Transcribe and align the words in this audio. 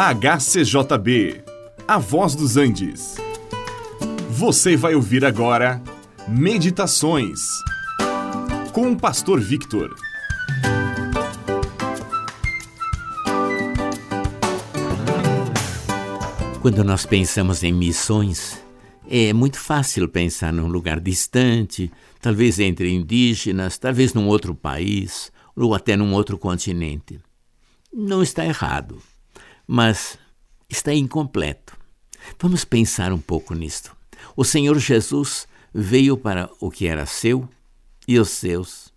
HCJB, 0.00 1.42
A 1.88 1.98
Voz 1.98 2.36
dos 2.36 2.56
Andes. 2.56 3.16
Você 4.30 4.76
vai 4.76 4.94
ouvir 4.94 5.24
agora 5.24 5.82
Meditações 6.28 7.40
com 8.72 8.92
o 8.92 8.96
Pastor 8.96 9.40
Victor. 9.40 9.92
Quando 16.62 16.84
nós 16.84 17.04
pensamos 17.04 17.64
em 17.64 17.72
missões, 17.72 18.62
é 19.10 19.32
muito 19.32 19.58
fácil 19.58 20.08
pensar 20.08 20.52
num 20.52 20.68
lugar 20.68 21.00
distante, 21.00 21.90
talvez 22.20 22.60
entre 22.60 22.88
indígenas, 22.88 23.76
talvez 23.78 24.14
num 24.14 24.28
outro 24.28 24.54
país 24.54 25.32
ou 25.56 25.74
até 25.74 25.96
num 25.96 26.12
outro 26.12 26.38
continente. 26.38 27.18
Não 27.92 28.22
está 28.22 28.46
errado 28.46 29.02
mas 29.68 30.18
está 30.68 30.94
incompleto. 30.94 31.76
Vamos 32.40 32.64
pensar 32.64 33.12
um 33.12 33.20
pouco 33.20 33.54
nisto. 33.54 33.94
O 34.34 34.44
Senhor 34.44 34.78
Jesus 34.78 35.46
veio 35.72 36.16
para 36.16 36.50
o 36.58 36.70
que 36.70 36.86
era 36.86 37.04
seu 37.04 37.46
e 38.06 38.18
os 38.18 38.30
seus 38.30 38.92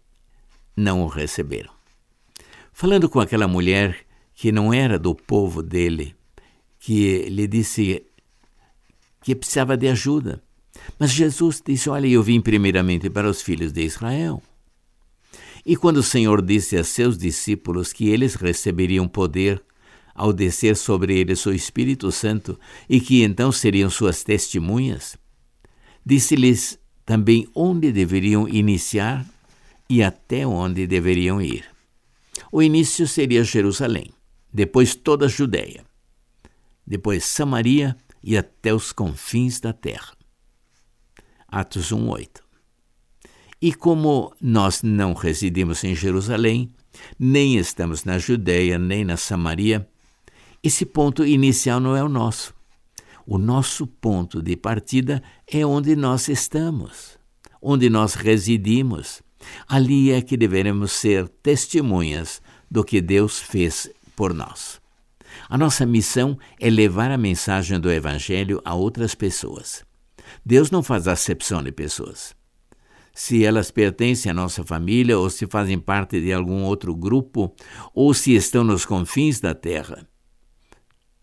não 0.76 1.04
o 1.04 1.08
receberam. 1.08 1.72
Falando 2.72 3.10
com 3.10 3.20
aquela 3.20 3.48
mulher 3.48 4.06
que 4.34 4.52
não 4.52 4.74
era 4.74 4.98
do 4.98 5.14
povo 5.14 5.62
dele, 5.62 6.16
que 6.80 7.30
lhe 7.30 7.46
disse 7.48 8.06
que 9.22 9.36
precisava 9.36 9.76
de 9.76 9.90
ajuda. 9.90 10.42
Mas 10.98 11.12
Jesus 11.12 11.62
disse: 11.64 11.90
Olha, 11.90 12.08
eu 12.08 12.24
vim 12.24 12.42
primeiramente 12.42 13.10
para 13.10 13.30
os 13.30 13.42
filhos 13.42 13.72
de 13.72 13.84
Israel. 13.84 14.42
E 15.64 15.76
quando 15.76 15.98
o 15.98 16.04
Senhor 16.04 16.42
disse 16.42 16.76
a 16.76 16.84
seus 16.84 17.18
discípulos 17.18 17.94
que 17.94 18.10
eles 18.10 18.34
receberiam 18.34 19.08
poder 19.08 19.62
ao 20.14 20.34
descer 20.34 20.76
sobre 20.76 21.18
eles 21.18 21.46
o 21.46 21.54
Espírito 21.54 22.12
Santo 22.12 22.60
e 22.90 23.00
que 23.00 23.24
então 23.24 23.52
seriam 23.52 23.90
suas 23.90 24.24
testemunhas, 24.24 25.18
disse-lhes 26.06 26.80
também 27.06 27.48
onde 27.56 27.92
deveriam 27.92 28.48
iniciar 28.48 29.26
e 29.90 30.02
até 30.02 30.46
onde 30.46 30.88
deveriam 30.88 31.42
ir. 31.42 31.66
O 32.52 32.62
início 32.62 33.08
seria 33.08 33.44
Jerusalém, 33.44 34.12
depois 34.54 34.96
toda 34.96 35.26
a 35.26 35.30
Judéia, 35.30 35.86
depois 36.86 37.26
Samaria 37.26 37.96
e 38.24 38.38
até 38.38 38.74
os 38.74 38.92
confins 38.92 39.60
da 39.60 39.74
terra. 39.74 40.14
Atos 41.48 41.92
1:8. 41.92 42.42
E 43.62 43.74
como 43.74 44.34
nós 44.42 44.82
não 44.82 45.14
residimos 45.14 45.84
em 45.84 45.94
Jerusalém, 45.94 46.72
nem 47.20 47.58
estamos 47.58 48.04
na 48.04 48.18
Judéia, 48.18 48.80
nem 48.80 49.04
na 49.04 49.18
Samaria, 49.18 49.88
esse 50.64 50.86
ponto 50.86 51.26
inicial 51.26 51.80
não 51.80 51.96
é 51.96 52.04
o 52.04 52.10
nosso. 52.10 52.54
O 53.26 53.38
nosso 53.38 53.88
ponto 53.88 54.42
de 54.42 54.56
partida 54.56 55.24
é 55.48 55.66
onde 55.66 55.96
nós 55.96 56.28
estamos, 56.28 57.18
onde 57.62 57.90
nós 57.90 58.14
residimos. 58.14 59.24
Ali 59.68 60.12
é 60.12 60.22
que 60.22 60.38
devemos 60.38 60.92
ser 60.92 61.28
testemunhas 61.42 62.42
do 62.70 62.84
que 62.84 63.02
Deus 63.02 63.40
fez 63.40 63.90
por 64.16 64.34
nós. 64.34 64.80
A 65.50 65.58
nossa 65.58 65.86
missão 65.86 66.38
é 66.60 66.70
levar 66.70 67.10
a 67.10 67.18
mensagem 67.18 67.80
do 67.80 67.92
Evangelho 67.92 68.62
a 68.64 68.76
outras 68.76 69.16
pessoas. 69.16 69.84
Deus 70.46 70.70
não 70.70 70.84
faz 70.84 71.08
acepção 71.08 71.64
de 71.64 71.72
pessoas. 71.72 72.36
Se 73.14 73.44
elas 73.44 73.72
pertencem 73.72 74.32
à 74.32 74.34
nossa 74.34 74.64
família, 74.64 75.18
ou 75.18 75.30
se 75.30 75.48
fazem 75.48 75.80
parte 75.80 76.22
de 76.22 76.32
algum 76.32 76.64
outro 76.64 76.96
grupo, 76.96 77.54
ou 77.94 78.14
se 78.14 78.34
estão 78.34 78.64
nos 78.64 78.86
confins 78.86 79.40
da 79.40 79.54
terra, 79.54 80.08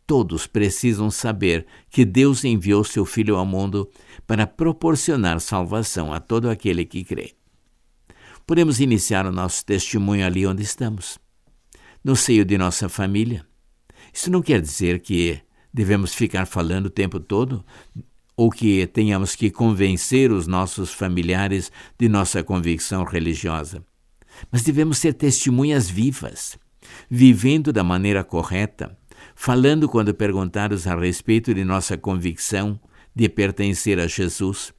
Todos 0.09 0.47
precisam 0.47 1.11
saber 1.11 1.67
que 1.91 2.03
Deus 2.03 2.43
enviou 2.43 2.83
seu 2.83 3.05
Filho 3.05 3.37
ao 3.37 3.45
mundo 3.45 3.91
para 4.27 4.47
proporcionar 4.47 5.39
salvação 5.39 6.15
a 6.15 6.19
todo 6.19 6.49
aquele 6.49 6.87
que 6.87 7.05
crê. 7.05 7.35
Podemos 8.47 8.81
iniciar 8.81 9.27
o 9.27 9.31
nosso 9.31 9.63
testemunho 9.67 10.25
ali 10.25 10.47
onde 10.47 10.63
estamos, 10.63 11.19
no 12.03 12.17
seio 12.17 12.43
de 12.47 12.57
nossa 12.57 12.89
família. 12.89 13.45
Isso 14.11 14.31
não 14.31 14.41
quer 14.41 14.63
dizer 14.63 15.01
que 15.01 15.43
devemos 15.75 16.15
ficar 16.15 16.47
falando 16.47 16.87
o 16.87 16.91
tempo 16.91 17.21
todo 17.21 17.63
ou 18.35 18.49
que 18.49 18.87
tenhamos 18.87 19.37
que 19.37 19.51
convencer 19.51 20.33
os 20.33 20.47
nossos 20.47 20.91
familiares 20.91 21.71
de 21.99 22.09
nossa 22.09 22.43
convicção 22.43 23.05
religiosa. 23.05 23.85
Mas 24.51 24.63
devemos 24.63 24.97
ser 24.97 25.13
testemunhas 25.13 25.91
vivas, 25.91 26.59
vivendo 27.11 27.75
da 27.75 27.85
maneira 27.85 28.25
correta, 28.25 28.97
falando 29.41 29.88
quando 29.88 30.12
perguntados 30.12 30.84
a 30.88 30.97
respeito 30.97 31.54
de 31.54 31.62
nossa 31.62 31.97
convicção 31.97 32.78
de 33.15 33.28
pertencer 33.28 34.00
a 34.00 34.09
Jesus, 34.09 34.75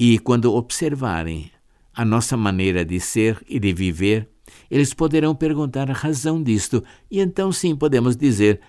e 0.00 0.18
quando 0.18 0.54
observarem 0.54 1.50
a 1.92 2.02
nossa 2.02 2.38
maneira 2.38 2.86
de 2.86 2.98
ser 2.98 3.38
e 3.46 3.60
de 3.60 3.74
viver, 3.74 4.30
eles 4.70 4.94
poderão 4.94 5.34
perguntar 5.34 5.90
a 5.90 5.92
razão 5.92 6.42
disto, 6.42 6.82
e 7.10 7.20
então 7.20 7.52
sim 7.52 7.76
podemos 7.76 8.16
dizer: 8.16 8.62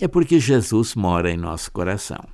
é 0.00 0.08
porque 0.08 0.40
Jesus 0.40 0.94
mora 0.94 1.30
em 1.30 1.36
nosso 1.36 1.70
coração. 1.70 2.26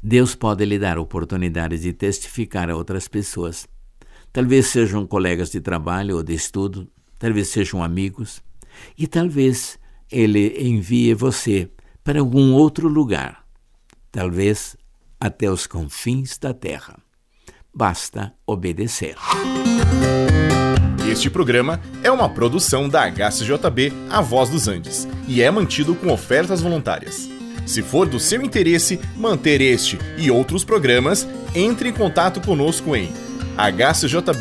Deus 0.00 0.36
pode 0.36 0.64
lhe 0.64 0.78
dar 0.78 0.98
oportunidades 1.00 1.82
de 1.82 1.92
testificar 1.92 2.70
a 2.70 2.76
outras 2.76 3.08
pessoas. 3.08 3.66
Talvez 4.32 4.66
sejam 4.66 5.04
colegas 5.04 5.50
de 5.50 5.60
trabalho 5.60 6.16
ou 6.16 6.22
de 6.22 6.32
estudo, 6.32 6.88
talvez 7.18 7.48
sejam 7.48 7.82
amigos, 7.82 8.40
e 8.96 9.08
talvez 9.08 9.81
ele 10.12 10.54
envie 10.58 11.14
você 11.14 11.68
para 12.04 12.20
algum 12.20 12.52
outro 12.52 12.86
lugar, 12.86 13.44
talvez 14.10 14.76
até 15.18 15.50
os 15.50 15.66
confins 15.66 16.36
da 16.38 16.52
terra. 16.52 16.98
Basta 17.74 18.34
obedecer. 18.46 19.16
Este 21.10 21.30
programa 21.30 21.80
é 22.02 22.10
uma 22.10 22.28
produção 22.28 22.88
da 22.88 23.10
HCJB 23.10 23.92
A 24.10 24.20
Voz 24.20 24.50
dos 24.50 24.68
Andes 24.68 25.08
e 25.26 25.42
é 25.42 25.50
mantido 25.50 25.94
com 25.94 26.12
ofertas 26.12 26.60
voluntárias. 26.60 27.28
Se 27.66 27.82
for 27.82 28.08
do 28.08 28.18
seu 28.18 28.42
interesse 28.42 29.00
manter 29.16 29.60
este 29.60 29.98
e 30.18 30.30
outros 30.30 30.64
programas, 30.64 31.26
entre 31.54 31.88
em 31.88 31.92
contato 31.92 32.40
conosco 32.40 32.96
em 32.96 33.12
hcjb.com.br. 33.56 34.32